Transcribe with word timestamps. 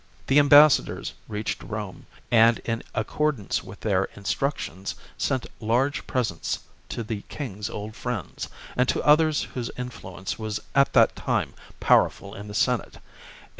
The 0.25 0.39
ambassadors 0.39 1.13
reached 1.27 1.61
Rome, 1.61 2.07
and, 2.31 2.57
in 2.65 2.81
accordance 2.95 3.63
with 3.63 3.81
their 3.81 4.05
instructions, 4.15 4.95
sent 5.15 5.45
large 5.59 6.07
pre 6.07 6.23
sents 6.23 6.57
to 6.89 7.03
the 7.03 7.21
king's 7.29 7.69
old 7.69 7.95
friends, 7.95 8.49
and 8.75 8.89
to 8.89 9.03
others 9.03 9.43
whose 9.53 9.69
influence 9.77 10.39
was 10.39 10.59
at 10.73 10.93
that 10.93 11.15
time 11.15 11.53
powerful 11.79 12.33
in 12.33 12.47
the 12.47 12.55
Senate, 12.55 12.95
and 12.95 12.95
XIV. 12.95 13.01